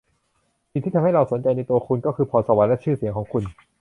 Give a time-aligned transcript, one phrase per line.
[0.71, 3.43] สิ่งที่ทำให้เราสนใจในตัวคุณก็คือพรสวรรค์และชื่อเสียงของคุณ